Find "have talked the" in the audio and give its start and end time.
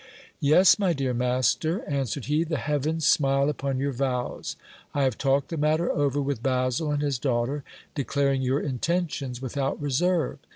5.03-5.57